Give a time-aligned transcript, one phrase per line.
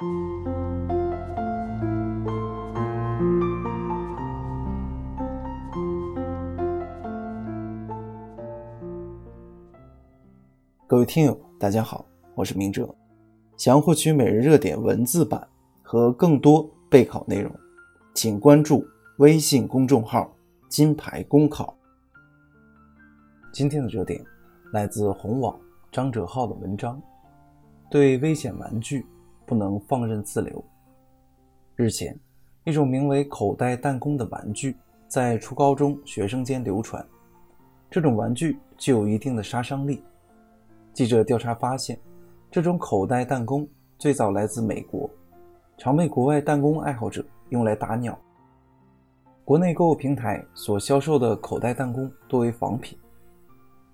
[0.00, 0.06] 各
[10.96, 12.88] 位听友，大家好，我是明哲。
[13.58, 15.46] 想要获取每日热点文字版
[15.82, 17.54] 和更多备考内容，
[18.14, 18.82] 请关注
[19.18, 20.34] 微信公众号
[20.70, 21.76] “金牌公考”。
[23.52, 24.24] 今天的热点
[24.72, 25.60] 来自红网
[25.92, 26.98] 张哲浩的文章：
[27.90, 29.04] 对危险玩具
[29.50, 30.64] 不能放任自流。
[31.74, 32.16] 日前，
[32.62, 34.76] 一种名为“口袋弹弓”的玩具
[35.08, 37.04] 在初高中学生间流传，
[37.90, 40.04] 这种玩具具有一定的杀伤力。
[40.92, 41.98] 记者调查发现，
[42.48, 43.66] 这种口袋弹弓
[43.98, 45.10] 最早来自美国，
[45.76, 48.16] 常被国外弹弓爱好者用来打鸟。
[49.44, 52.96] 国内购物平台所销售的口袋弹弓多为仿品，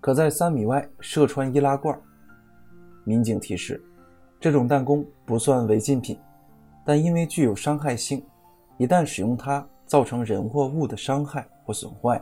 [0.00, 1.96] 可在三米外射穿易拉罐。
[3.04, 3.80] 民警提示，
[4.44, 6.18] 这种弹弓不算违禁品，
[6.84, 8.22] 但因为具有伤害性，
[8.76, 12.20] 一旦使用它造成人或物的伤害或损坏，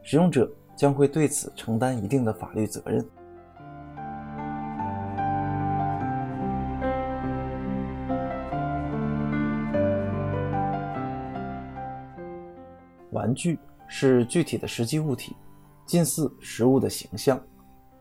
[0.00, 3.04] 使用者将会对此承担一定的法律责任。
[13.10, 15.34] 玩具是具体的实际物体，
[15.84, 17.36] 近似实物的形象，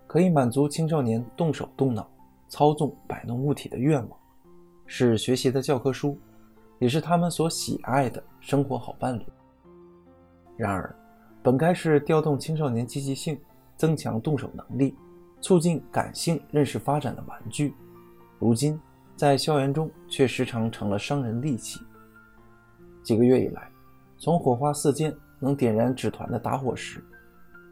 [0.05, 2.07] 可以满足青少年动手动脑、
[2.49, 4.19] 操纵摆弄物体的愿望，
[4.85, 6.17] 是学习的教科书，
[6.79, 9.25] 也是他们所喜爱的生活好伴侣。
[10.55, 10.95] 然而，
[11.43, 13.39] 本该是调动青少年积极性、
[13.75, 14.95] 增强动手能力、
[15.41, 17.73] 促进感性认识发展的玩具，
[18.39, 18.79] 如今
[19.15, 21.79] 在校园中却时常成了伤人利器。
[23.03, 23.69] 几个月以来，
[24.17, 27.03] 从火花四溅能点燃纸团的打火石，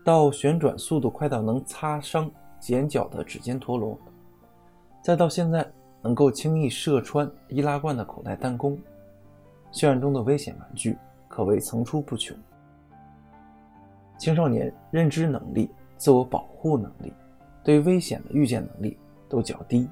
[0.03, 3.99] 到旋转速度快到能擦伤剪角的指尖陀螺，
[5.05, 5.63] 再到现在
[6.01, 8.75] 能够轻易射穿易拉罐的口袋弹弓，
[9.71, 10.97] 校园中的危险玩具
[11.27, 12.35] 可谓层出不穷。
[14.17, 17.13] 青少年认知能力、自我保护能力、
[17.63, 18.97] 对危险的预见能力
[19.29, 19.87] 都较低，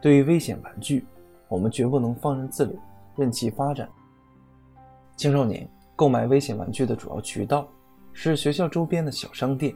[0.00, 1.06] 对于危险玩具，
[1.46, 2.76] 我们绝不能放任自流，
[3.14, 3.88] 任其发展。
[5.14, 7.68] 青少年购买危险玩具的主要渠道
[8.12, 9.72] 是学校周边的小商店，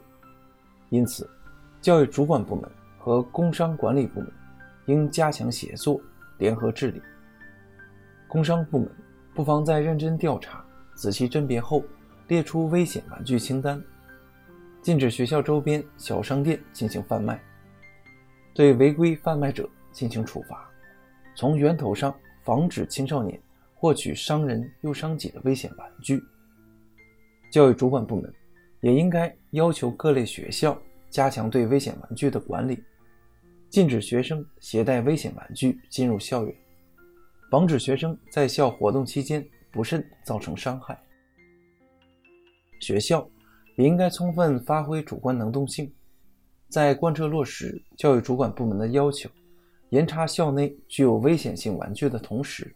[0.90, 1.30] 因此，
[1.80, 4.28] 教育主管部门和工商管理部门
[4.86, 6.00] 应加强协作，
[6.38, 7.00] 联合治理。
[8.26, 8.90] 工商部门
[9.34, 10.64] 不妨在认真调查、
[10.94, 11.84] 仔细甄别后，
[12.28, 13.82] 列出危险玩具清单，
[14.82, 17.40] 禁止学校周边小商店进行贩卖，
[18.54, 20.68] 对违规贩卖者进行处罚，
[21.34, 23.40] 从源头上防止青少年。
[23.78, 26.20] 获取伤人又伤己的危险玩具，
[27.52, 28.32] 教育主管部门
[28.80, 30.76] 也应该要求各类学校
[31.10, 32.82] 加强对危险玩具的管理，
[33.76, 36.56] 禁止学生携带危险玩具进入校园，
[37.50, 40.98] 防止学生在校活动期间不慎造成伤害。
[42.80, 43.28] 学校
[43.76, 45.94] 也应该充分发挥主观能动性，
[46.70, 49.28] 在贯彻落实教育主管部门的要求，
[49.90, 52.74] 严查校内具有危险性玩具的同时。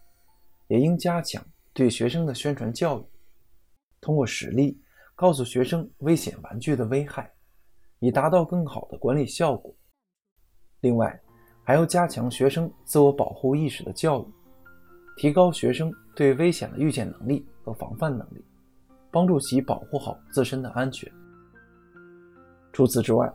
[0.68, 3.04] 也应加强对学生的宣传教育，
[4.02, 4.78] 通过实例
[5.14, 7.32] 告诉学生危险玩具的危害，
[8.00, 9.74] 以达到更好的管理效果。
[10.80, 11.20] 另外，
[11.62, 14.26] 还要加强学生自我保护意识的教育，
[15.16, 18.44] 提高学生对危险的预见能力和防范能力，
[19.10, 21.10] 帮助其保护好自身的安全。
[22.72, 23.30] 除此之外，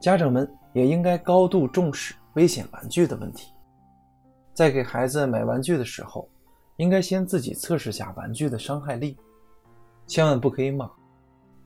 [0.00, 3.52] 家长们也应该高度重视危险玩具的问题，
[4.54, 6.28] 在给孩子买玩具的时候。
[6.78, 9.16] 应该先自己测试下玩具的伤害力，
[10.06, 10.88] 千万不可以莽，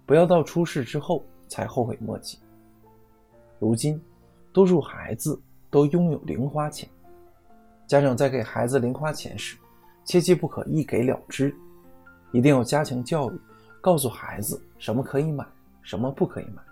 [0.06, 2.38] 不要到出事之后才后悔莫及。
[3.58, 4.02] 如今，
[4.52, 5.40] 多数孩子
[5.70, 6.88] 都拥有零花钱，
[7.86, 9.56] 家长在给孩子零花钱时，
[10.04, 11.54] 切记不可一给了之，
[12.32, 13.40] 一定要加强教育，
[13.80, 15.46] 告诉孩子什么可以买，
[15.80, 16.62] 什么不可以买，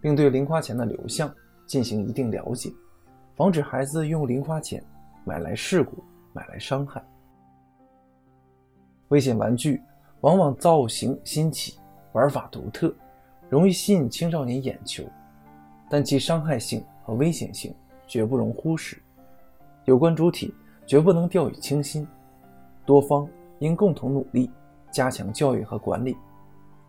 [0.00, 1.32] 并对零花钱的流向
[1.64, 2.72] 进行一定了解，
[3.36, 4.84] 防止孩子用零花钱
[5.24, 6.02] 买来事故，
[6.32, 7.00] 买来伤害。
[9.08, 9.80] 危险玩具
[10.22, 11.78] 往往造型新奇，
[12.10, 12.92] 玩法独特，
[13.48, 15.04] 容易吸引青少年眼球，
[15.88, 17.72] 但其伤害性和危险性
[18.04, 19.00] 绝不容忽视。
[19.84, 20.52] 有关主体
[20.84, 22.04] 绝不能掉以轻心，
[22.84, 23.28] 多方
[23.60, 24.50] 应共同努力，
[24.90, 26.16] 加强教育和管理，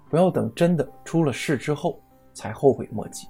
[0.09, 1.99] 不要等真的出了事之后
[2.33, 3.27] 才后悔莫及。